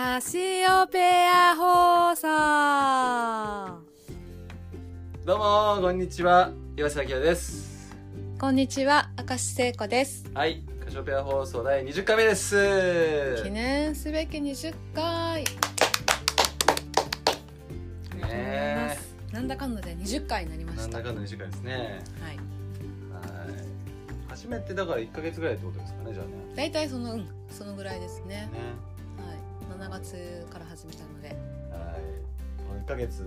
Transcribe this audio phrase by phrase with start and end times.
[0.00, 2.28] カシオペア放送。
[5.26, 6.52] どうもこんにちは。
[6.76, 7.96] 岩瀬明です。
[8.38, 10.24] こんにちは明石聖子です。
[10.32, 13.42] はいカシオペア放送第20回目です。
[13.42, 15.44] 記念すべき20回。
[18.14, 18.96] ね
[19.32, 20.82] なんだかんだで20回になりました。
[20.82, 22.04] なんだかんだ20回ですね。
[22.20, 22.36] はい。
[22.36, 22.38] はい。
[24.28, 26.32] 初めてだから1か月ぐらいってことですかねじゃあね。
[26.54, 28.36] 大体そのうんそのぐらいですね。
[28.36, 28.36] ね。
[28.36, 28.87] はい
[29.88, 31.38] 7月から始めたので、はい、は
[31.96, 32.02] い
[32.68, 33.24] この1か月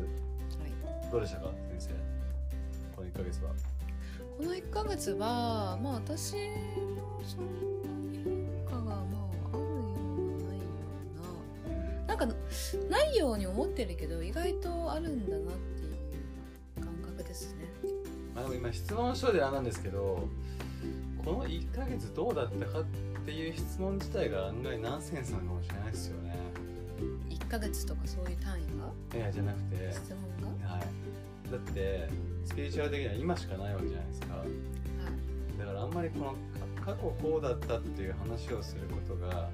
[1.11, 1.89] どうでしたか先生？
[2.95, 3.49] この1か月は。
[4.37, 6.39] この1ヶ月はまあ私も
[7.25, 8.95] そんなに変化がまあ
[9.53, 9.79] あるよう
[10.37, 10.63] なないよ
[12.05, 12.07] うな。
[12.07, 17.65] なんかないように思ってるけど意外とあるんだなっていう感覚ですね。
[18.35, 20.29] まあでも今質問書であなんですけど
[21.25, 22.83] この1か月どうだったかっ
[23.25, 26.20] ていう質問自体が案外ナンセンスなのかもしれないですよね。
[26.20, 26.20] 1
[27.51, 28.65] ヶ月とかそういう単位
[29.11, 29.17] が？
[29.19, 29.91] いやじゃなくて。
[29.91, 30.69] 質問が？
[30.69, 30.81] はい。
[31.51, 32.09] だって
[32.45, 34.35] スピリチュアル的には今しかないわけじゃないですか。
[34.37, 34.47] はい。
[35.59, 36.37] だからあんまりこのか
[36.85, 39.49] 過去こうだったっていう話をすることが、ま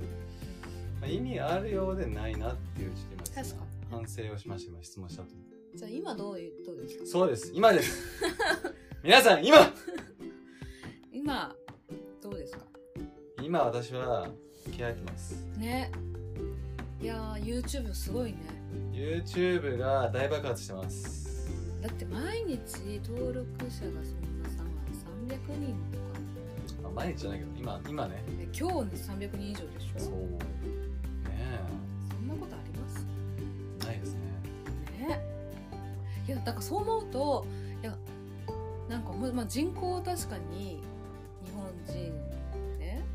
[1.03, 5.29] あ、意味あるようでないなっていうちょっと今確か反省をしました今質問したと
[5.75, 7.05] じゃあ今どういうどうですか？
[7.05, 7.51] そうです。
[7.53, 8.03] 今です。
[9.03, 9.57] 皆さん今！
[11.11, 11.53] 今
[12.21, 12.65] どうですか？
[13.41, 14.29] 今私は
[14.71, 15.45] 気合入ってます。
[15.57, 15.91] ね
[17.01, 18.37] いやー YouTube すごいね。
[18.91, 21.47] YouTube が大爆発してます。
[21.81, 24.63] だって毎日登録者がそんなさ
[25.27, 26.83] 300人とか。
[26.83, 28.23] まあ毎日じゃないけど今今ね。
[28.27, 29.99] え今日で300人以上でしょ？
[29.99, 30.13] そう。
[30.13, 31.59] ね
[32.09, 33.05] そんなことあります？
[33.81, 35.07] えないですね。
[35.07, 35.21] ね
[36.27, 37.45] いやだからそう思うと
[37.83, 37.95] いや
[38.89, 40.81] なんかまあ、人口確かに
[41.45, 41.93] 日本人
[42.79, 43.05] ね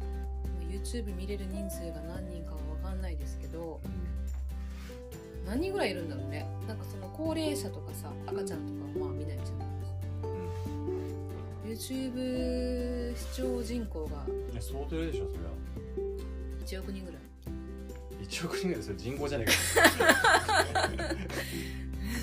[0.60, 3.80] まあ YouTube 見れる人数が何人かは分かんないですけど
[5.46, 6.46] 何人ぐらいいるんだろうね。
[6.68, 9.68] なんかその高齢者とかさ赤ちゃんとかはまあ見ないじゃない
[11.74, 11.92] ですか。
[11.92, 15.48] YouTube 視聴人口がいや相当いるでしょそりゃ
[16.64, 17.20] 1億人ぐらい。
[18.24, 19.48] 1億人ぐらいそれ人口じゃ ねえ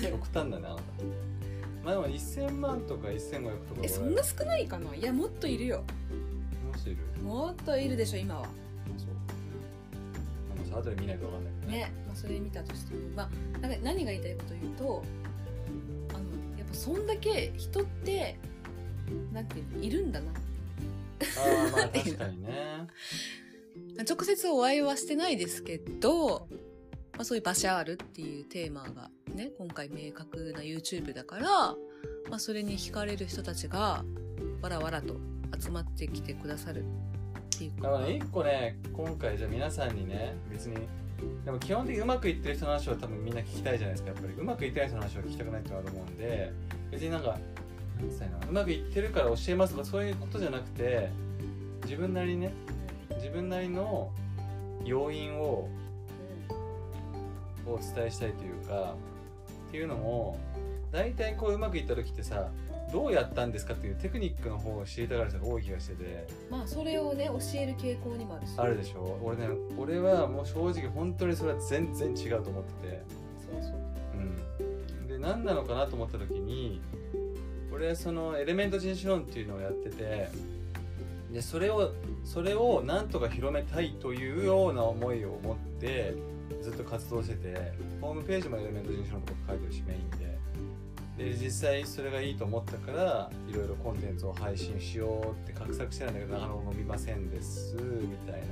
[0.06, 0.66] か極端だなた。
[1.84, 4.94] まあでも1000万とか1500とかえそんな少ないかな？
[4.94, 5.78] いやもっといるよ。
[5.78, 5.84] も
[6.72, 7.22] う一人いる。
[7.22, 8.48] もっといるでしょ今は
[10.70, 15.02] そうまあ後で見ないと分かんないけどね、まあ、それ見たとしても、まあ、なんか何が言いたいかというと
[16.10, 18.38] あのやっぱそんだけ人って
[19.32, 20.30] なんていうのいるんだな。
[20.30, 20.34] あ
[21.68, 22.86] あまあ 確かにね。
[24.08, 26.48] 直接お会いはしてないですけど、
[27.12, 31.48] まあ、そういうバシャールっていうテーマがね今回明確な YouTube だから、
[32.30, 34.04] まあ、それに惹かれる人たちが
[34.62, 35.16] わらわらと
[35.58, 36.84] 集まってきてくださる
[37.60, 37.98] ていうだか。
[37.98, 40.76] らね一個ね今回じゃあ皆さんにね別に
[41.44, 44.08] でも基本的にうまくいってる人の話を多分みんな聞きたいじゃないですか。
[44.10, 46.52] やっぱりうまくいってない人の話を聞きたくないってのあると思うんで
[46.90, 47.38] 別になんか
[47.98, 51.10] なんつったらいいのうまくいってるから教えますとかそういうことじゃなくて
[51.84, 52.52] 自分なりにね
[53.16, 54.10] 自分なりの
[54.84, 55.68] 要因を
[57.66, 58.94] お伝えしたいというか
[59.68, 60.38] っていうのも
[60.90, 62.48] 大体こううまくいった時ってさ
[62.92, 66.26] どうやったんですかっていうテクニックの方を知りたがる人が多い気がしてて。
[66.50, 68.54] まあそれをね教える傾向にもあるし。
[68.56, 69.18] あるでしょ？
[69.22, 73.02] 俺ね俺はもう正直本当にそれは全然違うと思ってて。
[73.52, 73.74] そうそう。
[74.14, 75.06] うん。
[75.06, 76.80] で何なのかなと思った時に
[77.72, 80.28] 俺はそのエレメント人種論っていうのをやってて
[81.32, 81.92] でそれを
[82.24, 86.14] それをなんとか広めたいというような思いを持って
[86.60, 90.38] ずっと活動しててホームページもエレメント人種論とか書いてるしメインで
[91.20, 98.46] で実際それがいいと思ったからいろいろコンテンツを配信しようって画策してたんだけどなかなか伸びませんですみたいな。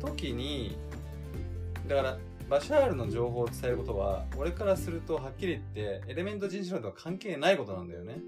[0.00, 0.76] 時に
[1.86, 2.18] だから
[2.48, 8.20] バシャールの情報を伝えることは俺からするとはっきり言ってエレメント人種論とは関係ないことなんだよね。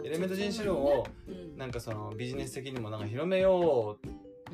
[0.00, 0.06] うん。
[0.06, 1.56] エレメント人種論をうん。
[1.56, 4.06] なんかそのビジネス的にもなんか広めよう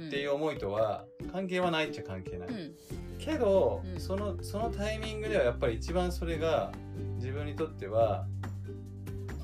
[0.07, 2.75] っていう思いとは関係はないっちゃ関係ない、うん
[3.25, 4.01] けど、うん。
[4.01, 6.73] そのそのタイミングではやっぱり一番それが
[7.17, 8.27] 自分にとっては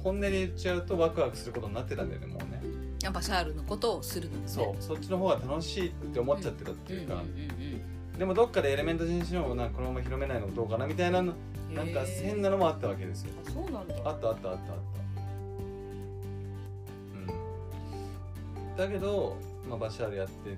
[0.02, 2.60] 本音で言っちゃうとワクワクすることになってたんだよねもうね。
[3.02, 4.42] やっぱシャールのことをするのね。
[4.46, 4.82] そう。
[4.82, 7.22] そっちの方が楽しいって思っちゃってたっていうか、
[8.18, 13.32] でもどっかでエレメント人種論をなんかこのまま広めないのもどうかなみたいななんか変なのもあったわけですよ。
[13.46, 13.94] あそうなんだ。
[13.96, 14.72] あったあったあったあった。
[18.74, 18.76] うん。
[18.76, 19.36] だけど、
[19.68, 20.56] まあ、バシャールやってっ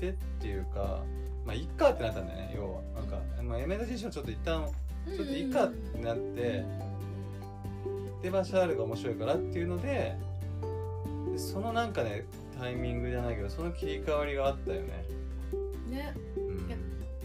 [0.00, 1.02] てっていうか
[1.44, 2.80] まあいっかってなったんだよね要は。
[2.94, 4.66] なんか、まあ、エメダ人種はちょっと一旦
[5.06, 6.64] ちょっといいかってなって
[8.22, 10.16] でバシャールが面白いからっていうので
[11.30, 12.24] でそのなんかね
[12.58, 15.04] タイミングじゃないけどその切り替わりがあったよね。
[15.90, 16.14] ね。
[16.36, 16.66] うん。
[16.66, 16.76] いや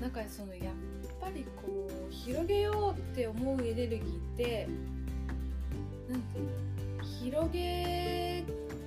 [0.02, 0.74] なんかそのやっ
[1.22, 4.02] ぱりこう広げようって思うエネルギーっ
[4.36, 4.68] て
[6.10, 8.44] なんていうの広げ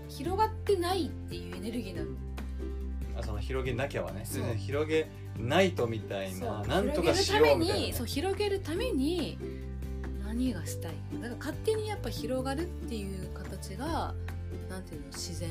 [0.09, 2.09] 広がってないっていうエネルギーなの。
[3.19, 4.25] あその広げなきゃはね。
[4.59, 5.07] 広げ
[5.39, 9.39] ないとみたいななんとかしようみたいな、ね、そう広げるために
[10.25, 10.93] 何がしたい？
[11.21, 14.15] だから勝手にやっぱ広がるっていう形が
[14.69, 15.07] なんていうの？
[15.09, 15.51] 自然？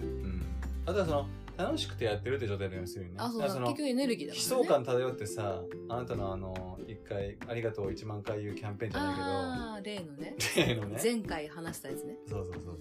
[0.00, 0.42] うん、
[0.86, 1.26] あとはその
[1.56, 3.16] 楽しくてやってるって状態で要するにね。
[3.18, 5.60] あそうだ結局エネルギーだね、壮感漂ってさ
[5.90, 10.36] あなたのあの一回「ありがとう1万回言うキャンペーンじゃないああ例のね。
[10.38, 11.00] け ど例のね。
[11.02, 12.16] 前回話したやつね。
[12.26, 12.76] そうそうそうそう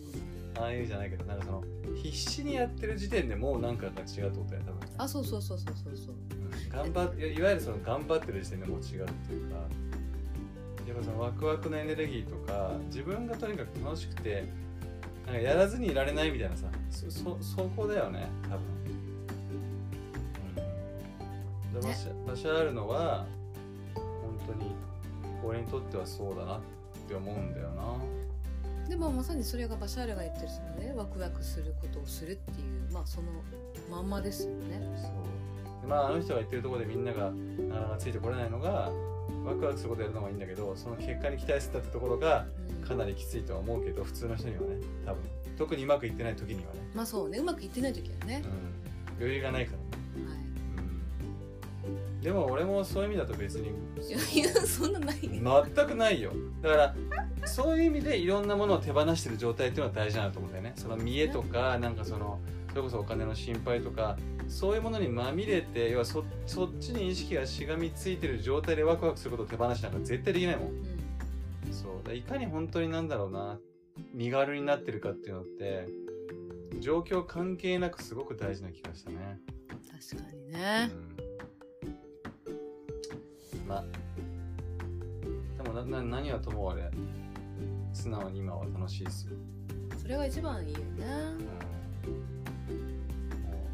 [0.60, 1.64] ああいうじゃないけどなんかその
[1.96, 4.80] 必死にやってる時点でもうなんかが違うってことや多分。
[4.80, 6.16] ねあそうそうそうそうそうそう。
[6.16, 6.94] うん。
[6.94, 9.56] 頑張っていわゆるその頑張ってる時点でもう違うっていうか。
[10.90, 14.46] やっぱそのワクワクのエネルギーとか自分がとにかく楽しくて
[15.28, 18.58] なんかやらずにいられないみたいなさそそそこだよね多分、
[21.76, 23.28] うん、で場所場所あるのは
[23.94, 24.04] 本
[24.48, 24.72] 当に
[25.46, 26.62] 俺にとってはそうだなっ
[27.08, 28.19] て思うんだよな
[28.90, 33.28] でもまさにそれがバシャールが言ってるそのねワクワクすることをするっていうまあその
[33.90, 34.82] まんまですよね。
[35.02, 35.82] そう。
[35.82, 37.32] でまああの人が言ってるところでみんなが
[37.70, 38.92] なかなかついてこれないのが
[39.46, 42.46] ワクワクすることやるのがいいんだけどその結果に期待してたってところが
[42.82, 42.88] うん。
[42.88, 44.68] かなりきついとは思うけど普通の人にはね
[45.06, 45.24] 多分。
[45.58, 48.44] 特にうまくいってない時にはね、まあそうねうまくいってない時はね。
[48.46, 49.79] うん、余裕がないから
[52.22, 53.70] でも俺もそういう意味だと別に。
[54.34, 56.32] いいやそんなないね全くないよ。
[56.62, 56.96] だから
[57.46, 60.74] そういう意味でいろんなものを手放してる状態っていうのは大事だなと思うんだよね。
[60.76, 62.40] その見栄とかなんかその
[62.70, 64.18] それこそお金の心配とか
[64.48, 70.68] そういうものにまみれて要はそそっちに意識がしがみついてる状態でワクワクすることを手放しなんか絶対できないもん。
[70.68, 71.74] うん。
[71.74, 72.08] そう。
[72.08, 73.60] だいかに本当になんだろうな
[74.14, 75.88] 身軽になってるかっていうのって
[76.80, 79.40] 状況関係なくすごく大事な気がしたね、
[80.10, 80.92] 確かにうねん、
[83.70, 83.84] まあ。
[85.64, 86.90] でもなな何はともあれ
[87.94, 89.34] 素直に今は楽しいですよ、
[90.02, 90.86] それが一番いいよね。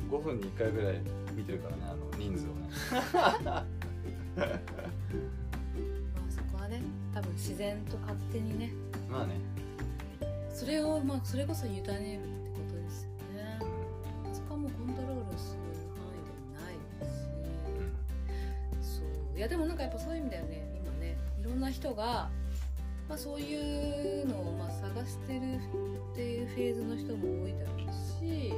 [0.10, 1.02] うん、もう5分に1回ぐらい
[1.34, 2.70] 見てるからねあの人数をね。
[3.14, 3.64] まあ
[6.30, 6.82] そこはね
[7.14, 8.72] 多分自然と勝手にね。
[9.10, 9.36] まあね、
[10.50, 12.20] それをまあそれこそ委ね
[19.36, 21.18] いやでもなんかやっぱそういう意味だよね今ね。
[21.42, 22.30] いろんな人が、
[23.10, 25.40] まあ、そういうのをまあ探してる
[26.14, 28.54] っていうフェーズの人も多いだろうし、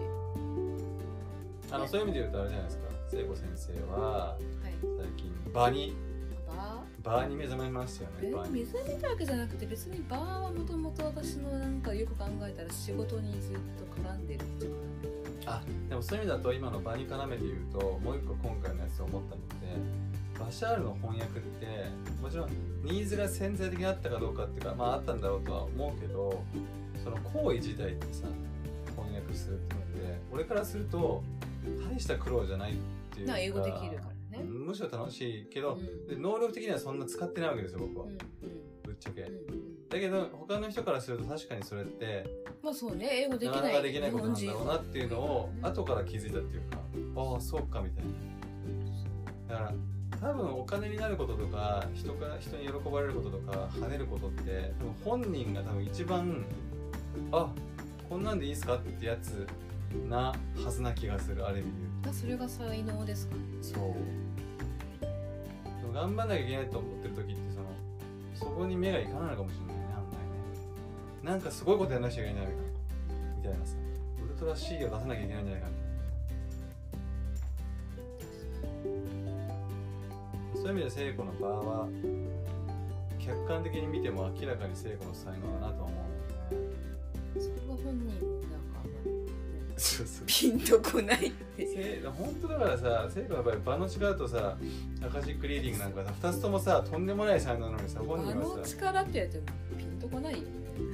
[1.72, 2.88] あのそういう意味で言うとあれじゃないですか。
[3.10, 4.44] 聖子先生ははい、
[4.82, 5.96] 最近場に
[6.46, 8.60] ババーに目覚めますよーえねバーに。
[8.60, 14.78] 水見たわけじゃなくて別にバーはもともと私のなんかよく考えたら仕事にずっと絡んでるっていうか
[15.46, 19.48] あでもそういう意味だと今の場に絡めて言うともう一個今回のやつ思ったのっ
[20.48, 21.66] てバシャールの翻訳って
[22.22, 22.50] もちろん
[22.84, 26.44] ニーズが潜在的にあったかどうかっていうかまああったんだろうとは思うけど
[27.04, 28.28] その行為自体ってさ
[28.96, 31.24] 翻訳するってのって俺からすると
[31.92, 32.76] 大した苦労じゃないっ
[33.14, 34.44] ていうかな英語できるからね。
[34.44, 36.08] むしろ楽しいけど、うん。
[36.08, 38.12] で能力的にはそんな使ってないわけですよ僕は、うん。
[38.12, 38.18] うん。
[38.84, 39.30] ぶっちゃけ、だ
[40.00, 42.26] けど他の人からすると確かにそれって
[42.64, 46.78] まあそうね英語できないなかなかできないことなんだろうなっていうのを後から気づいたっていうか
[47.16, 48.06] ああそうかみたい
[49.50, 49.56] な。
[49.56, 49.74] だから
[50.20, 56.44] 多分お金になることとか人から人に喜ばれることとか跳ねることって多分本人が多分一番
[57.32, 57.50] あ
[58.10, 59.46] こんなんでいいっすかってやつ
[60.10, 61.68] なはずな気がするある意味
[62.04, 62.14] で。
[62.14, 63.36] それが才能ですか？
[63.62, 63.94] そう。
[65.94, 67.66] 頑張んなきゃいけないと思ってる時ってその
[68.34, 70.10] そこに目がいかないのかもしれないねあんま
[71.24, 71.32] りね。
[71.32, 72.48] なんかすごいことやらなきゃいけない
[73.38, 73.76] みたいなさ。
[74.24, 75.87] ウルトラ C を出さなきゃいけないんじゃないかみたいな
[80.68, 81.88] そういう意味で聖子の場は
[83.18, 85.96] 客観的に見ても明らかに聖子の才能だなとは思
[87.38, 87.42] う。
[87.42, 89.12] そこが本人もなんかあんまり。
[89.12, 91.66] ねそうそうピンとこないって。
[91.66, 94.58] せ本当だからさ聖子の場合場の力とさ
[95.02, 98.70] アカシックリーディングなんかさ2つともさとんでもない才能なのにさ本人はさ。
[98.70, 99.46] 力って言われても
[99.78, 100.44] ピンとこない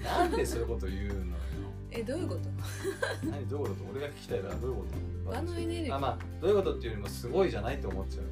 [0.03, 1.17] なんでそういうこと言うのよ。
[1.89, 2.41] えどういうこと？
[3.25, 3.91] 何どういうこと？
[3.91, 4.85] 俺が聞きたいからどういうこ
[5.25, 5.31] と？
[5.31, 5.95] 場のエネルギー。
[5.95, 8.25] あまあどういうことっていうよりもすごいじゃないと思っちゃう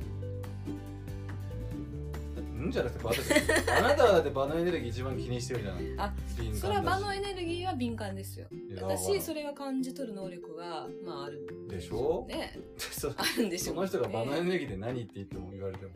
[2.63, 3.25] うんじゃなくて場だっ
[3.65, 6.13] てあなたはだって場のエネルギー一番気にしてるじゃないあ
[6.53, 8.47] それは場のエネルギーは敏感ですよ。
[8.81, 11.39] 私それが感じ取る能力がまあある。
[11.51, 12.25] んでしょ？
[12.29, 12.57] ね。
[12.77, 15.91] そあるんでしょその人が場のエねネルギーって何って言っても言われても。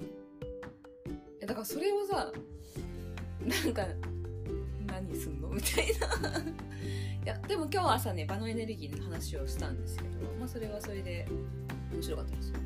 [1.41, 2.31] えだからそれをさ
[3.41, 3.85] なんか
[4.87, 5.49] 何すんの？
[5.49, 5.85] みたい
[6.21, 6.39] な。
[6.39, 11.27] いやでも今日朝ね場のエネルギーの話をしたんですけどまあそれはそれで
[11.91, 12.59] 面白かったですよ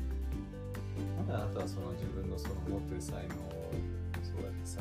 [1.34, 3.72] あなたはその自分のその持ってる才能を
[4.22, 4.80] そうやってさ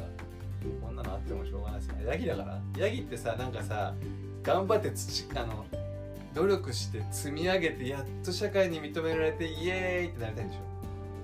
[0.82, 2.62] こんなのあってもしょうがないですよヤギだから。
[2.78, 3.94] ヤギってさなんかさ
[4.44, 5.66] 頑張って土あの
[6.34, 10.62] 努力して積み上げてやっと社会に認められてイエーイってなりたいんでしょ。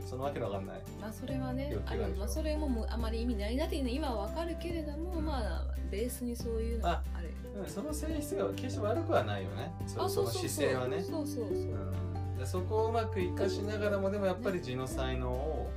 [0.08, 0.82] そのわけのわかんない。
[1.02, 9.72] まあそれはねあるまあそれもあまり意味ないなっていうのは今はわかるけれどもまあベースにそういうのがあるうんその性質が決して悪くはないよね。
[9.88, 11.02] そあその姿勢はね。
[11.02, 11.48] そうそうそう。
[11.48, 12.14] うん。
[12.14, 15.72] でそこをうまく生かしながらもでもやっぱり自の才能を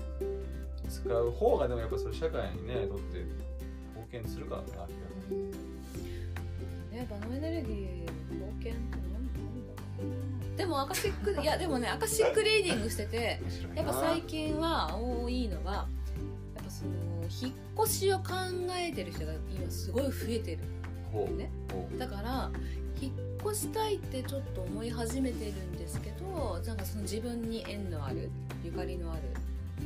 [0.89, 3.25] 使う方がでもやっぱそれ社会にねとって
[3.95, 4.93] 貢献するからな気がす
[5.31, 5.51] るうん
[6.91, 7.85] ね場のエネルギー
[8.33, 9.41] 冒険って何だ
[10.01, 10.05] ろ
[10.55, 13.41] うでもアカシックいやでもねアカシックリーディングしてて
[13.75, 15.87] やっぱ最近は多いのがや
[16.61, 16.91] っぱその
[17.43, 18.25] 引っ越しを考
[18.77, 20.59] えてる人が今すごい増えてる
[21.37, 21.51] ね。
[21.99, 22.51] だから
[23.01, 28.31] 引っ越したいってちょっと思い始めてるんですけどなんかその自分に縁のある
[28.65, 29.23] ゆかりのある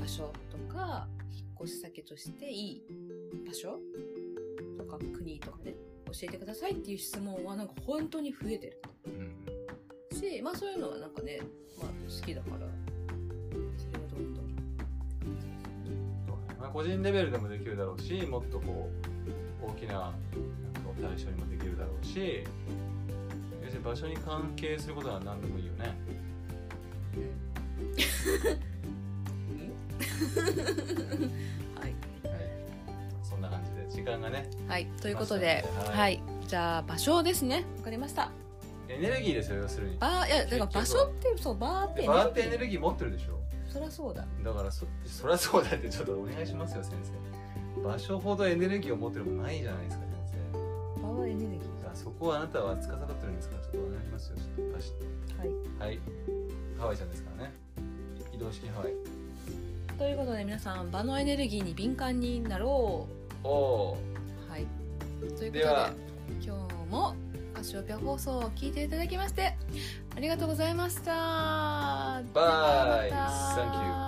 [0.00, 2.82] 場所とか引っ越し先としていい
[3.46, 3.78] 場所
[4.78, 5.74] とか国とかね
[6.06, 8.82] 教えてくださいっていう質問はなんか本当に増えてる。
[9.06, 9.52] うん
[10.12, 11.40] しまあそういうのはなんかね、
[11.80, 14.42] まあ、好きだからそれをどんど
[16.68, 18.90] ん個人レベルでもできるだろうしもっとこ
[19.62, 20.12] う大きな
[21.00, 22.44] なんか対象にもできるだろうし
[23.62, 25.94] 要するに場所に関係することは何でもいいよね。
[31.74, 31.88] はい。
[31.88, 31.94] はい。
[33.22, 36.22] そんな感じで時間がねはい、ということで、ましたねは、はい。
[36.46, 37.64] じゃあ場所ですね。
[37.78, 38.30] わかりました。
[38.88, 39.96] エネルギーですよ要するに。
[39.98, 43.40] バー、いや、だから場所って、そう、バーってでバーってエネギルギー持ってるでしょ。
[43.68, 43.72] ー。
[43.72, 44.26] そりゃそうだ。
[44.44, 47.80] だからそそりゃそうだってちょっとお願いしますよ先生。
[47.82, 50.11] 場所ほどエネルギーを持ってるものないじゃないですか
[51.22, 53.56] 先バーはエネルギ生あそこはあなたは司ってるんですか？
[53.56, 54.92] らちょっとお願いしますよちょっと貸し。
[55.38, 55.48] はい。
[55.78, 55.98] はい
[56.78, 57.52] ハワイちゃんですからね
[58.34, 58.92] 移動式ハワイ
[59.98, 63.06] ということで、皆さん、場のエネルギーに敏感になろ
[63.44, 63.96] おお
[64.48, 64.50] う。
[64.50, 64.66] はい。
[65.20, 65.92] ということで、では
[66.44, 67.14] 今日も
[67.54, 69.54] カシオペア放送を聞いていただきまして、
[70.16, 71.12] ありがとうございました。
[72.34, 74.01] バイ